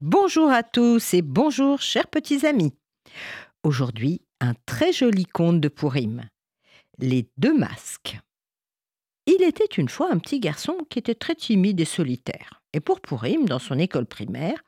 Bonjour 0.00 0.50
à 0.50 0.62
tous 0.62 1.12
et 1.14 1.20
bonjour 1.20 1.80
chers 1.80 2.06
petits 2.06 2.46
amis. 2.46 2.72
Aujourd'hui, 3.62 4.22
un 4.40 4.54
très 4.66 4.92
joli 4.92 5.26
conte 5.26 5.60
de 5.60 5.68
Pourim. 5.68 6.22
Les 6.98 7.28
deux 7.36 7.56
masques. 7.56 8.18
Il 9.26 9.42
était 9.42 9.64
une 9.64 9.88
fois 9.88 10.10
un 10.10 10.18
petit 10.18 10.40
garçon 10.40 10.78
qui 10.88 10.98
était 10.98 11.14
très 11.14 11.34
timide 11.34 11.80
et 11.80 11.84
solitaire. 11.84 12.62
Et 12.72 12.80
pour 12.80 13.00
Pourim, 13.00 13.44
dans 13.44 13.58
son 13.58 13.78
école 13.78 14.06
primaire, 14.06 14.62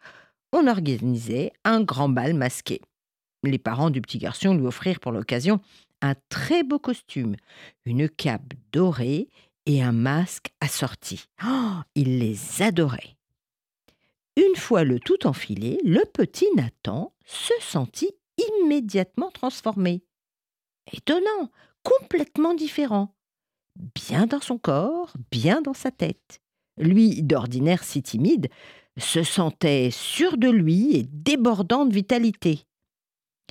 on 0.52 0.66
organisait 0.66 1.52
un 1.64 1.82
grand 1.82 2.10
bal 2.10 2.34
masqué. 2.34 2.80
Les 3.42 3.58
parents 3.58 3.90
du 3.90 4.02
petit 4.02 4.18
garçon 4.18 4.54
lui 4.54 4.66
offrirent 4.66 5.00
pour 5.00 5.12
l'occasion 5.12 5.60
un 6.02 6.14
très 6.28 6.62
beau 6.62 6.78
costume, 6.78 7.36
une 7.86 8.08
cape 8.08 8.52
dorée 8.70 9.28
et 9.64 9.82
un 9.82 9.92
masque 9.92 10.50
assorti. 10.60 11.24
Oh, 11.44 11.76
il 11.94 12.18
les 12.18 12.62
adorait. 12.62 13.13
Une 14.36 14.56
fois 14.56 14.84
le 14.84 14.98
tout 14.98 15.26
enfilé, 15.26 15.78
le 15.84 16.04
petit 16.12 16.48
Nathan 16.56 17.14
se 17.24 17.52
sentit 17.60 18.10
immédiatement 18.36 19.30
transformé. 19.30 20.02
Étonnant, 20.92 21.50
complètement 21.82 22.54
différent. 22.54 23.14
Bien 23.94 24.26
dans 24.26 24.40
son 24.40 24.58
corps, 24.58 25.12
bien 25.30 25.62
dans 25.62 25.74
sa 25.74 25.90
tête. 25.90 26.40
Lui, 26.76 27.22
d'ordinaire 27.22 27.84
si 27.84 28.02
timide, 28.02 28.48
se 28.96 29.22
sentait 29.22 29.90
sûr 29.90 30.36
de 30.36 30.48
lui 30.48 30.96
et 30.96 31.04
débordant 31.04 31.84
de 31.84 31.94
vitalité. 31.94 32.66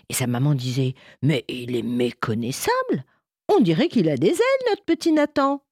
Et 0.09 0.13
sa 0.13 0.27
maman 0.27 0.53
disait 0.53 0.95
Mais 1.21 1.45
il 1.47 1.75
est 1.75 1.83
méconnaissable 1.83 3.05
On 3.49 3.59
dirait 3.59 3.89
qu'il 3.89 4.09
a 4.09 4.17
des 4.17 4.31
ailes, 4.31 4.69
notre 4.69 4.83
petit 4.83 5.11
Nathan 5.11 5.63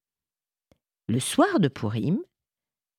Le 1.07 1.19
soir 1.19 1.59
de 1.59 1.67
Pourim, 1.67 2.19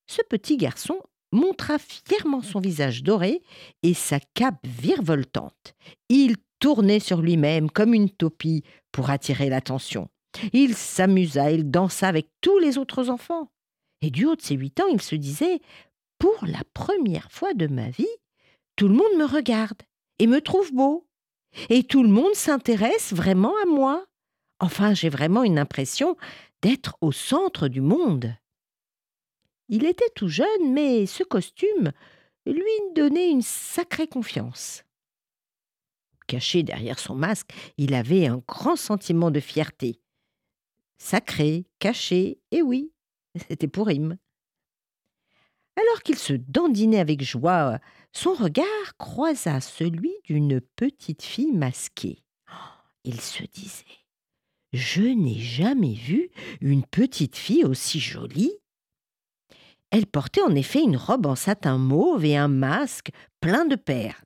ce 0.06 0.23
petit 0.29 0.56
garçon 0.56 1.01
montra 1.33 1.78
fièrement 1.78 2.42
son 2.42 2.61
visage 2.61 3.02
doré 3.02 3.42
et 3.83 3.94
sa 3.94 4.20
cape 4.34 4.64
virevoltante. 4.64 5.74
Il 6.08 6.36
tournait 6.58 7.00
sur 7.00 7.20
lui-même 7.20 7.70
comme 7.70 7.94
une 7.94 8.11
topie 8.11 8.62
pour 8.92 9.11
attirer 9.11 9.48
l'attention. 9.48 10.08
Il 10.52 10.74
s'amusa, 10.74 11.50
il 11.50 11.70
dansa 11.70 12.08
avec 12.08 12.28
tous 12.41 12.58
les 12.58 12.78
autres 12.78 13.11
enfants. 13.11 13.50
Et 14.00 14.11
du 14.11 14.27
haut 14.27 14.36
de 14.36 14.42
ses 14.42 14.55
huit 14.55 14.78
ans, 14.80 14.86
il 14.92 15.02
se 15.02 15.14
disait 15.14 15.61
Pour 16.19 16.47
la 16.47 16.62
première 16.74 17.30
fois 17.30 17.55
de 17.55 17.67
ma 17.67 17.91
vie, 17.91 18.06
tout 18.77 18.89
le 18.89 18.94
monde 18.94 19.17
me 19.19 19.24
regarde 19.24 19.83
et 20.19 20.27
me 20.27 20.41
trouve 20.41 20.72
beau 20.72 21.06
et 21.69 21.84
tout 21.84 22.02
le 22.02 22.08
monde 22.08 22.34
s'intéresse 22.34 23.12
vraiment 23.12 23.55
à 23.62 23.67
moi. 23.67 24.05
Enfin, 24.61 24.94
j'ai 24.94 25.08
vraiment 25.08 25.44
une 25.44 25.58
impression 25.58 26.17
d'être 26.62 26.96
au 27.00 27.12
centre 27.12 27.69
du 27.69 27.80
monde. 27.80 28.34
Il 29.73 29.87
était 29.87 30.11
tout 30.15 30.28
jeune, 30.28 30.75
mais 30.75 31.06
ce 31.06 31.25
costume 31.25 31.92
lui 32.45 32.92
donnait 32.95 33.31
une 33.31 33.41
sacrée 33.41 34.06
confiance. 34.06 34.84
Caché 36.27 36.62
derrière 36.62 36.98
son 36.98 37.14
masque, 37.14 37.55
il 37.79 37.95
avait 37.95 38.27
un 38.27 38.42
grand 38.47 38.77
sentiment 38.77 39.31
de 39.31 39.41
fierté. 39.41 39.98
Sacré, 40.98 41.64
caché, 41.79 42.39
et 42.51 42.61
oui, 42.61 42.92
c'était 43.48 43.67
pour 43.67 43.91
him. 43.91 44.19
Alors 45.77 46.02
qu'il 46.02 46.19
se 46.19 46.35
dandinait 46.35 47.01
avec 47.01 47.23
joie 47.23 47.79
son 48.13 48.35
regard 48.35 48.96
croisa 48.98 49.63
celui 49.63 50.13
d'une 50.25 50.61
petite 50.61 51.23
fille 51.23 51.52
masquée. 51.52 52.23
Il 53.05 53.23
se 53.23 53.45
disait 53.45 53.85
Je 54.75 55.01
n'ai 55.01 55.39
jamais 55.39 55.95
vu 55.95 56.30
une 56.61 56.85
petite 56.85 57.36
fille 57.36 57.64
aussi 57.64 58.01
jolie. 58.01 58.52
Elle 59.92 60.07
portait 60.07 60.41
en 60.41 60.55
effet 60.55 60.83
une 60.83 60.97
robe 60.97 61.27
en 61.27 61.36
satin 61.36 61.77
mauve 61.77 62.25
et 62.25 62.35
un 62.35 62.48
masque 62.48 63.11
plein 63.41 63.67
de 63.67 63.77
perles. 63.77 64.25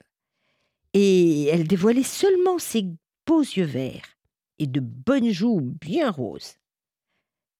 Et 0.95 1.47
elle 1.47 1.67
dévoilait 1.67 2.05
seulement 2.05 2.61
ses 2.61 2.87
beaux 3.27 3.41
yeux 3.41 3.65
verts 3.65 4.17
et 4.61 4.69
de 4.69 4.79
bonnes 4.79 5.33
joues 5.33 5.61
bien 5.61 6.13
roses. 6.13 6.55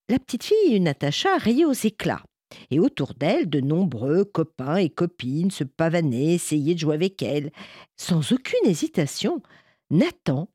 La 0.09 0.21
petite 0.21 0.45
fille 0.45 0.79
Natacha 0.79 1.37
riait 1.37 1.65
aux 1.65 1.73
éclats 1.73 2.23
et 2.71 2.79
autour 2.79 3.15
d'elle, 3.15 3.51
de 3.51 3.61
nombreux 3.61 4.25
copains 4.25 4.77
et 4.77 4.89
copines 4.89 5.51
se 5.51 5.65
pavanaient, 5.65 6.35
essayaient 6.35 6.75
de 6.75 6.79
jouer 6.79 6.95
avec 6.95 7.21
elle. 7.23 7.51
Sans 7.97 8.31
aucune 8.31 8.67
hésitation, 8.67 9.43
Nathan, 9.91 10.49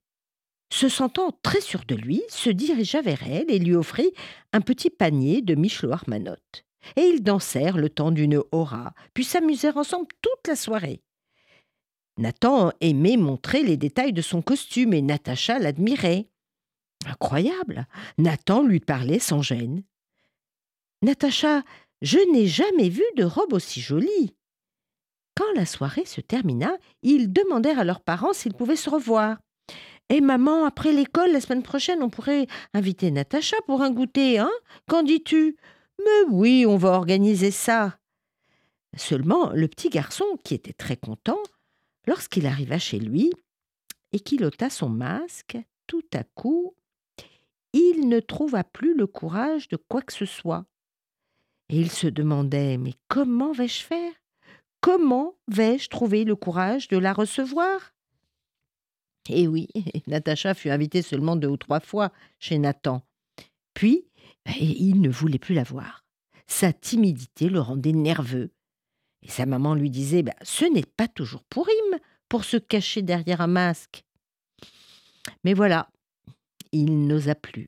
se 0.72 0.88
sentant 0.88 1.38
très 1.44 1.60
sûr 1.60 1.84
de 1.86 1.96
lui, 1.96 2.24
se 2.30 2.50
dirigea 2.50 3.02
vers 3.02 3.28
elle 3.28 3.52
et 3.52 3.60
lui 3.60 3.76
offrit 3.76 4.14
un 4.54 4.62
petit 4.62 4.90
panier 4.90 5.42
de 5.42 5.54
Michelot 5.54 5.92
Armanote. 5.92 6.64
Et 6.96 7.02
ils 7.02 7.24
dansèrent 7.24 7.78
le 7.78 7.90
temps 7.90 8.12
d'une 8.12 8.42
aura, 8.52 8.94
puis 9.14 9.24
s'amusèrent 9.24 9.78
ensemble 9.78 10.08
toute 10.22 10.48
la 10.48 10.56
soirée. 10.56 11.02
Nathan 12.18 12.72
aimait 12.82 13.18
montrer 13.18 13.64
les 13.64 13.78
détails 13.78 14.14
de 14.14 14.22
son 14.22 14.42
costume 14.42 14.94
et 14.94 15.02
Natacha 15.02 15.60
l'admirait. 15.60 16.28
Incroyable 17.06 17.88
Nathan 18.18 18.64
lui 18.64 18.80
parlait 18.80 19.20
sans 19.20 19.42
gêne. 19.42 19.84
Natacha, 21.02 21.64
je 22.02 22.20
n'ai 22.32 22.48
jamais 22.48 22.90
vu 22.90 23.04
de 23.16 23.24
robe 23.24 23.54
aussi 23.54 23.82
jolie. 23.82 24.36
Quand 25.36 25.52
la 25.56 25.66
soirée 25.66 26.06
se 26.06 26.22
termina, 26.22 26.78
ils 27.02 27.32
demandèrent 27.32 27.80
à 27.80 27.84
leurs 27.84 28.02
parents 28.02 28.34
s'ils 28.34 28.54
pouvaient 28.54 28.76
se 28.76 28.90
revoir. 28.90 29.38
Et 30.10 30.20
maman, 30.20 30.66
après 30.66 30.92
l'école, 30.92 31.32
la 31.32 31.42
semaine 31.42 31.64
prochaine, 31.64 32.04
on 32.04 32.10
pourrait 32.10 32.48
inviter 32.74 33.12
Natacha 33.12 33.56
pour 33.66 33.82
un 33.82 33.92
goûter, 33.92 34.40
hein? 34.40 34.52
Qu'en 34.88 35.04
dis-tu? 35.04 35.56
Mais 36.04 36.30
oui, 36.30 36.66
on 36.68 36.78
va 36.78 36.90
organiser 36.90 37.52
ça. 37.52 37.98
Seulement, 38.98 39.52
le 39.52 39.68
petit 39.68 39.90
garçon, 39.90 40.26
qui 40.44 40.54
était 40.54 40.74
très 40.74 40.98
content, 40.98 41.42
lorsqu'il 42.08 42.46
arriva 42.46 42.78
chez 42.78 43.00
lui 43.00 43.32
et 44.12 44.20
qu'il 44.20 44.44
ôta 44.44 44.70
son 44.70 44.90
masque, 44.90 45.58
tout 45.88 46.04
à 46.14 46.24
coup, 46.24 46.76
il 47.74 48.10
ne 48.10 48.20
trouva 48.20 48.64
plus 48.64 48.96
le 48.96 49.08
courage 49.08 49.68
de 49.70 49.78
quoi 49.78 50.02
que 50.02 50.14
ce 50.14 50.26
soit. 50.26 50.66
Et 51.70 51.80
il 51.80 51.90
se 51.90 52.08
demandait 52.08 52.78
Mais 52.78 52.94
comment 53.08 53.54
vais-je 53.54 53.82
faire? 53.82 54.12
Comment 54.82 55.36
vais-je 55.48 55.90
trouver 55.90 56.26
le 56.26 56.36
courage 56.36 56.88
de 56.88 56.98
la 56.98 57.14
recevoir? 57.14 57.94
Eh 59.30 59.48
oui, 59.48 59.70
Natacha 60.08 60.54
fut 60.54 60.70
invitée 60.70 61.02
seulement 61.02 61.36
deux 61.36 61.48
ou 61.48 61.58
trois 61.58 61.80
fois 61.80 62.12
chez 62.40 62.58
Nathan. 62.58 63.04
Puis, 63.74 64.06
il 64.60 65.02
ne 65.02 65.10
voulait 65.10 65.40
plus 65.40 65.56
la 65.56 65.64
voir. 65.64 66.06
Sa 66.48 66.74
timidité 66.74 67.50
le 67.50 67.60
rendait 67.60 67.94
nerveux. 67.94 68.52
Et 69.24 69.30
sa 69.30 69.46
maman 69.46 69.76
lui 69.76 69.90
disait 69.90 70.24
ben, 70.24 70.34
Ce 70.42 70.66
n'est 70.66 70.86
pas 70.86 71.08
toujours 71.08 71.44
pour 71.44 71.70
him 71.70 72.00
pour 72.28 72.44
se 72.44 72.58
cacher 72.58 73.02
derrière 73.02 73.42
un 73.42 73.48
masque. 73.48 74.04
Mais 75.44 75.54
voilà, 75.54 75.90
il 76.72 77.08
n'osa 77.08 77.36
plus. 77.36 77.68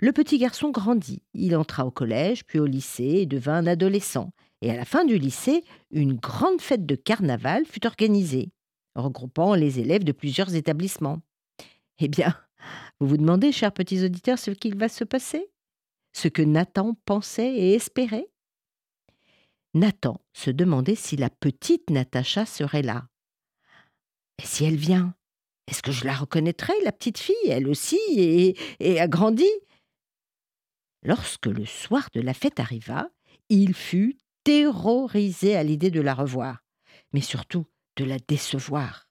Le 0.00 0.12
petit 0.12 0.38
garçon 0.38 0.70
grandit. 0.70 1.22
Il 1.34 1.56
entra 1.56 1.86
au 1.86 1.90
collège, 1.90 2.44
puis 2.44 2.58
au 2.58 2.66
lycée 2.66 3.20
et 3.20 3.26
devint 3.26 3.54
un 3.54 3.66
adolescent. 3.66 4.32
Et 4.60 4.70
à 4.70 4.76
la 4.76 4.84
fin 4.84 5.04
du 5.04 5.18
lycée, 5.18 5.64
une 5.90 6.14
grande 6.14 6.60
fête 6.60 6.86
de 6.86 6.94
carnaval 6.94 7.64
fut 7.64 7.86
organisée, 7.86 8.50
regroupant 8.94 9.54
les 9.54 9.80
élèves 9.80 10.04
de 10.04 10.12
plusieurs 10.12 10.54
établissements. 10.54 11.20
Eh 11.98 12.08
bien, 12.08 12.34
vous 13.00 13.06
vous 13.06 13.16
demandez, 13.16 13.52
chers 13.52 13.72
petits 13.72 14.04
auditeurs, 14.04 14.38
ce 14.38 14.50
qu'il 14.50 14.76
va 14.76 14.88
se 14.88 15.04
passer? 15.04 15.48
Ce 16.14 16.28
que 16.28 16.42
Nathan 16.42 16.94
pensait 17.04 17.52
et 17.54 17.74
espérait 17.74 18.28
Nathan 19.74 20.20
se 20.32 20.50
demandait 20.50 20.94
si 20.94 21.16
la 21.16 21.28
petite 21.28 21.90
Natacha 21.90 22.46
serait 22.46 22.82
là. 22.82 23.08
Et 24.42 24.46
si 24.46 24.64
elle 24.64 24.76
vient? 24.76 25.14
Est-ce 25.66 25.82
que 25.82 25.92
je 25.92 26.04
la 26.04 26.14
reconnaîtrai, 26.14 26.72
la 26.84 26.92
petite 26.92 27.18
fille, 27.18 27.48
elle 27.48 27.68
aussi, 27.68 27.98
et, 28.16 28.56
et 28.80 29.00
a 29.00 29.08
grandi? 29.08 29.48
Lorsque 31.02 31.46
le 31.46 31.66
soir 31.66 32.08
de 32.14 32.20
la 32.20 32.34
fête 32.34 32.60
arriva, 32.60 33.10
il 33.48 33.74
fut 33.74 34.16
terrorisé 34.44 35.56
à 35.56 35.64
l'idée 35.64 35.90
de 35.90 36.00
la 36.00 36.14
revoir, 36.14 36.62
mais 37.12 37.20
surtout 37.20 37.66
de 37.96 38.04
la 38.04 38.18
décevoir. 38.18 39.08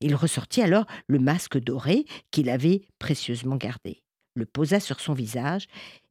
Il 0.00 0.14
ressortit 0.14 0.62
alors 0.62 0.86
le 1.06 1.18
masque 1.18 1.58
doré 1.58 2.04
qu'il 2.30 2.50
avait 2.50 2.86
précieusement 2.98 3.56
gardé, 3.56 4.02
le 4.34 4.46
posa 4.46 4.80
sur 4.80 5.00
son 5.00 5.12
visage 5.12 5.66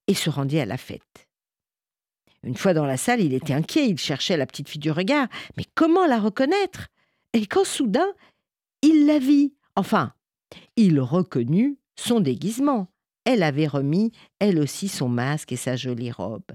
et 0.08 0.14
se 0.14 0.30
rendit 0.30 0.60
à 0.60 0.66
la 0.66 0.78
fête. 0.78 1.28
Une 2.44 2.56
fois 2.56 2.74
dans 2.74 2.86
la 2.86 2.98
salle, 2.98 3.22
il 3.22 3.34
était 3.34 3.54
inquiet, 3.54 3.90
il 3.90 3.98
cherchait 3.98 4.38
la 4.38 4.46
petite 4.46 4.70
fille 4.70 4.80
du 4.80 4.92
regard, 4.92 5.28
mais 5.58 5.66
comment 5.76 6.06
la 6.06 6.20
reconnaître? 6.20 6.88
Et 7.34 7.46
quand 7.46 7.66
soudain, 7.66 8.14
il 8.82 9.06
la 9.06 9.20
vit, 9.20 9.54
enfin, 9.76 10.14
il 10.76 11.00
reconnut 11.00 11.78
son 11.96 12.22
déguisement, 12.22 12.88
elle 13.26 13.44
avait 13.44 13.68
remis, 13.68 14.12
elle 14.40 14.58
aussi, 14.58 14.88
son 14.88 15.10
masque 15.10 15.52
et 15.52 15.58
sa 15.58 15.76
jolie 15.76 16.12
robe. 16.12 16.52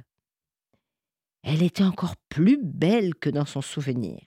Elle 1.43 1.63
était 1.63 1.85
encore 1.85 2.17
plus 2.31 2.59
belle 2.61 3.15
que 3.15 3.29
dans 3.29 3.45
son 3.45 3.61
souvenir. 3.61 4.19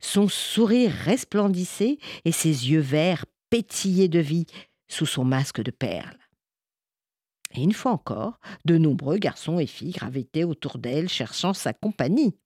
Son 0.00 0.28
sourire 0.28 0.92
resplendissait 0.92 1.98
et 2.26 2.32
ses 2.32 2.70
yeux 2.70 2.80
verts 2.80 3.24
pétillaient 3.48 4.08
de 4.08 4.18
vie 4.18 4.46
sous 4.86 5.06
son 5.06 5.24
masque 5.24 5.62
de 5.62 5.70
perles. 5.70 6.18
Et 7.54 7.62
une 7.62 7.72
fois 7.72 7.92
encore, 7.92 8.38
de 8.64 8.78
nombreux 8.78 9.18
garçons 9.18 9.58
et 9.58 9.66
filles 9.66 9.92
gravitaient 9.92 10.44
autour 10.44 10.78
d'elle 10.78 11.08
cherchant 11.08 11.54
sa 11.54 11.72
compagnie. 11.72 12.36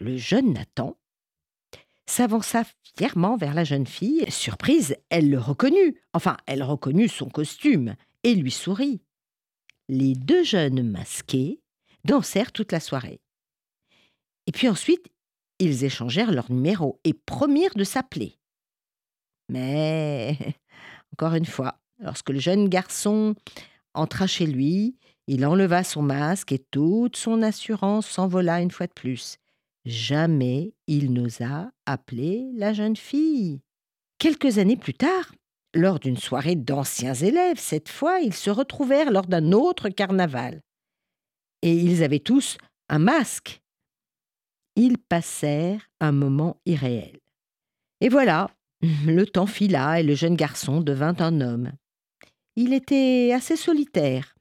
le 0.00 0.16
jeune 0.16 0.52
Nathan 0.52 0.96
s'avança 2.06 2.62
fièrement 2.96 3.36
vers 3.36 3.54
la 3.54 3.64
jeune 3.64 3.86
fille. 3.86 4.24
Surprise, 4.30 4.96
elle 5.10 5.28
le 5.28 5.38
reconnut. 5.38 6.00
Enfin, 6.12 6.36
elle 6.46 6.62
reconnut 6.62 7.08
son 7.08 7.28
costume 7.28 7.94
et 8.22 8.34
lui 8.34 8.50
sourit. 8.50 9.02
Les 9.88 10.14
deux 10.14 10.42
jeunes 10.42 10.82
masqués 10.82 11.60
dansèrent 12.04 12.52
toute 12.52 12.72
la 12.72 12.80
soirée. 12.80 13.20
Et 14.46 14.52
puis 14.52 14.68
ensuite, 14.68 15.08
ils 15.58 15.84
échangèrent 15.84 16.32
leurs 16.32 16.50
numéros 16.50 17.00
et 17.04 17.12
promirent 17.12 17.74
de 17.74 17.84
s'appeler. 17.84 18.38
Mais, 19.48 20.36
encore 21.12 21.34
une 21.34 21.46
fois, 21.46 21.78
lorsque 21.98 22.30
le 22.30 22.38
jeune 22.38 22.68
garçon 22.68 23.34
entra 23.94 24.26
chez 24.26 24.46
lui, 24.46 24.96
il 25.26 25.44
enleva 25.44 25.84
son 25.84 26.02
masque 26.02 26.52
et 26.52 26.58
toute 26.58 27.16
son 27.16 27.42
assurance 27.42 28.06
s'envola 28.06 28.60
une 28.60 28.70
fois 28.70 28.86
de 28.86 28.92
plus. 28.92 29.38
Jamais 29.84 30.74
il 30.86 31.12
n'osa 31.12 31.70
appeler 31.86 32.50
la 32.54 32.72
jeune 32.72 32.96
fille. 32.96 33.60
Quelques 34.18 34.58
années 34.58 34.76
plus 34.76 34.94
tard, 34.94 35.34
lors 35.74 35.98
d'une 35.98 36.16
soirée 36.16 36.56
d'anciens 36.56 37.14
élèves, 37.14 37.58
cette 37.58 37.88
fois, 37.88 38.20
ils 38.20 38.34
se 38.34 38.50
retrouvèrent 38.50 39.10
lors 39.10 39.26
d'un 39.26 39.52
autre 39.52 39.88
carnaval. 39.88 40.62
Et 41.62 41.74
ils 41.74 42.02
avaient 42.02 42.18
tous 42.18 42.58
un 42.88 42.98
masque. 42.98 43.60
Ils 44.76 44.98
passèrent 44.98 45.88
un 46.00 46.12
moment 46.12 46.60
irréel. 46.64 47.18
Et 48.00 48.08
voilà, 48.08 48.50
le 49.06 49.24
temps 49.24 49.46
fila 49.46 50.00
et 50.00 50.02
le 50.02 50.14
jeune 50.14 50.36
garçon 50.36 50.80
devint 50.80 51.16
un 51.18 51.40
homme. 51.40 51.72
Il 52.60 52.72
était 52.72 53.30
assez 53.32 53.54
solitaire. 53.54 54.34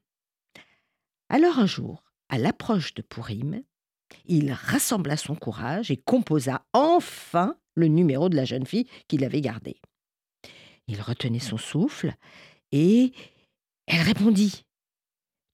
Alors 1.30 1.60
un 1.60 1.68
jour, 1.68 2.04
à 2.30 2.40
l'approche 2.40 2.96
de 2.96 3.04
Pourim, 3.04 3.62
il 4.26 4.52
rassembla 4.54 5.18
son 5.18 5.36
courage 5.36 5.92
et 5.92 5.98
composa 5.98 6.66
enfin 6.74 7.60
le 7.76 7.86
numéro 7.86 8.28
de 8.28 8.36
la 8.36 8.44
jeune 8.44 8.66
fille 8.66 8.90
qu'il 9.08 9.24
avait 9.24 9.42
gardé. 9.42 9.80
Il 10.88 11.00
retenait 11.00 11.38
son 11.38 11.58
souffle 11.58 12.16
et 12.72 13.12
elle 13.86 14.02
répondit. 14.02 14.66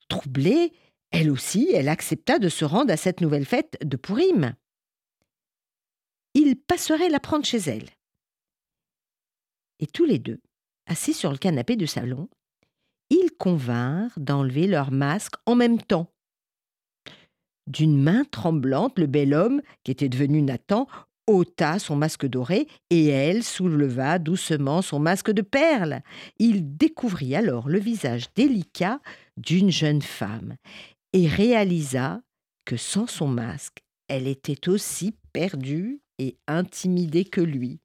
Troublée, 0.08 0.72
elle 1.12 1.32
aussi, 1.32 1.70
elle 1.74 1.90
accepta 1.90 2.40
de 2.40 2.48
se 2.48 2.64
rendre 2.64 2.94
à 2.94 2.98
cette 2.98 3.20
nouvelle 3.20 3.46
fête 3.46 3.78
de 3.84 3.98
Pourim. 3.98 4.56
Il 6.34 6.56
passerait 6.56 7.10
la 7.10 7.20
prendre 7.20 7.44
chez 7.44 7.58
elle. 7.58 7.90
Et 9.80 9.86
tous 9.86 10.06
les 10.06 10.20
deux, 10.20 10.40
assis 10.86 11.14
sur 11.14 11.30
le 11.30 11.38
canapé 11.38 11.76
du 11.76 11.88
salon, 11.88 12.30
ils 13.14 13.32
convinrent 13.38 14.18
d'enlever 14.18 14.68
leur 14.68 14.92
masque 14.92 15.36
en 15.46 15.56
même 15.56 15.82
temps 15.82 16.10
d'une 17.68 18.02
main 18.02 18.24
tremblante, 18.26 19.00
le 19.00 19.08
bel 19.08 19.34
homme, 19.34 19.62
qui 19.84 19.92
était 19.92 20.10
devenu 20.10 20.42
Nathan, 20.42 20.88
ôta 21.28 21.80
son 21.80 21.96
masque 21.96 22.26
doré 22.26 22.68
et 22.90 23.08
elle 23.08 23.44
souleva 23.44 24.20
doucement 24.20 24.82
son 24.82 25.00
masque 25.00 25.32
de 25.32 25.42
perles. 25.42 26.02
Il 26.40 26.76
découvrit 26.76 27.36
alors 27.36 27.70
le 27.70 27.80
visage 27.80 28.26
délicat 28.36 29.00
d'une 29.38 29.72
jeune 29.72 30.02
femme 30.02 30.56
et 31.14 31.28
réalisa 31.28 32.22
que 32.66 32.76
sans 32.76 33.08
son 33.08 33.28
masque, 33.28 33.84
elle 34.10 34.28
était 34.28 34.68
aussi 34.68 35.16
perdue 35.32 36.02
et 36.20 36.38
intimidée 36.48 37.26
que 37.26 37.42
lui. 37.42 37.80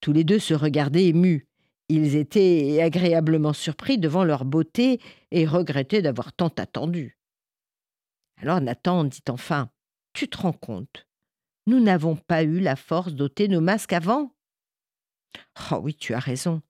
Tous 0.00 0.12
les 0.12 0.24
deux 0.24 0.38
se 0.38 0.54
regardaient 0.54 1.06
émus. 1.06 1.46
Ils 1.88 2.16
étaient 2.16 2.80
agréablement 2.82 3.52
surpris 3.52 3.98
devant 3.98 4.24
leur 4.24 4.44
beauté 4.44 5.00
et 5.30 5.46
regrettaient 5.46 6.02
d'avoir 6.02 6.32
tant 6.32 6.48
attendu. 6.48 7.18
Alors 8.38 8.60
Nathan 8.60 9.04
dit 9.04 9.22
enfin 9.28 9.70
Tu 10.12 10.28
te 10.28 10.38
rends 10.38 10.52
compte 10.52 11.06
Nous 11.66 11.80
n'avons 11.80 12.16
pas 12.16 12.42
eu 12.42 12.60
la 12.60 12.76
force 12.76 13.12
d'ôter 13.12 13.48
nos 13.48 13.60
masques 13.60 13.92
avant 13.92 14.34
Oh 15.70 15.80
oui, 15.82 15.94
tu 15.94 16.14
as 16.14 16.20
raison. 16.20 16.62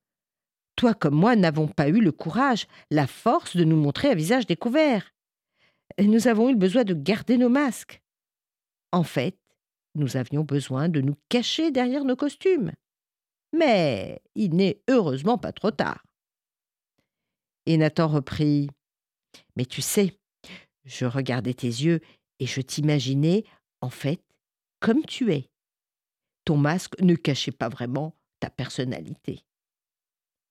Toi 0.77 0.95
comme 0.95 1.15
moi 1.15 1.37
n'avons 1.37 1.69
pas 1.69 1.89
eu 1.89 2.01
le 2.01 2.13
courage, 2.13 2.67
la 2.91 3.07
force 3.07 3.57
de 3.57 3.65
nous 3.65 3.77
montrer 3.77 4.09
à 4.09 4.15
visage 4.15 4.47
découvert. 4.47 5.15
Nous 6.01 6.27
avons 6.27 6.49
eu 6.49 6.53
le 6.53 6.59
besoin 6.59 6.83
de 6.83 6.95
garder 6.95 7.39
nos 7.39 7.49
masques. 7.49 8.03
En 8.91 9.05
fait, 9.05 9.39
nous 9.95 10.17
avions 10.17 10.43
besoin 10.43 10.89
de 10.89 11.01
nous 11.01 11.17
cacher 11.29 11.71
derrière 11.71 12.05
nos 12.05 12.17
costumes. 12.17 12.73
Mais 13.55 14.21
il 14.35 14.55
n'est 14.55 14.83
heureusement 14.89 15.39
pas 15.39 15.53
trop 15.53 15.71
tard. 15.71 16.05
Et 17.67 17.77
Nathan 17.77 18.09
reprit 18.09 18.69
Mais 19.57 19.65
tu 19.65 19.81
sais, 19.81 20.19
je 20.85 21.07
regardais 21.07 21.55
tes 21.55 21.69
yeux 21.69 22.01
et 22.41 22.47
je 22.47 22.61
t'imaginais, 22.61 23.45
en 23.81 23.91
fait, 23.91 24.21
comme 24.81 25.05
tu 25.05 25.33
es. 25.33 25.49
Ton 26.45 26.57
masque 26.57 27.01
ne 27.01 27.15
cachait 27.15 27.53
pas 27.53 27.69
vraiment 27.69 28.17
ta 28.41 28.51
personnalité. 28.51 29.45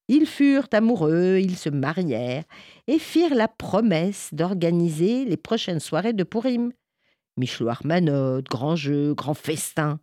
Ils 0.08 0.26
furent 0.26 0.68
amoureux, 0.72 1.40
ils 1.40 1.58
se 1.58 1.70
marièrent 1.70 2.46
et 2.88 3.00
firent 3.00 3.36
la 3.36 3.48
promesse 3.48 4.34
d'organiser 4.34 5.26
les 5.26 5.38
prochaines 5.38 5.80
soirées 5.80 6.14
de 6.14 6.24
Pourim. 6.24 6.72
Michoir 7.38 7.86
manotte, 7.86 8.46
grands 8.46 8.76
jeux, 8.76 9.14
grands 9.14 9.34
festins. 9.34 10.00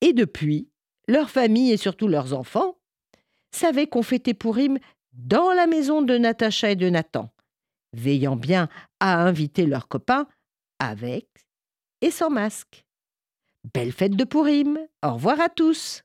Et 0.00 0.12
depuis, 0.12 0.68
leur 1.08 1.30
famille 1.30 1.72
et 1.72 1.76
surtout 1.76 2.08
leurs 2.08 2.32
enfants 2.34 2.76
savaient 3.50 3.86
qu'on 3.86 4.02
fêtait 4.02 4.34
Pourim 4.34 4.78
dans 5.12 5.52
la 5.52 5.66
maison 5.66 6.02
de 6.02 6.18
Natacha 6.18 6.70
et 6.70 6.76
de 6.76 6.88
Nathan 6.88 7.30
veillant 7.92 8.36
bien 8.36 8.68
à 9.00 9.22
inviter 9.22 9.66
leurs 9.66 9.88
copains 9.88 10.26
avec 10.78 11.28
et 12.00 12.10
sans 12.10 12.30
masque. 12.30 12.84
Belle 13.72 13.92
fête 13.92 14.16
de 14.16 14.24
Pourim. 14.24 14.78
Au 15.02 15.14
revoir 15.14 15.40
à 15.40 15.48
tous. 15.48 16.02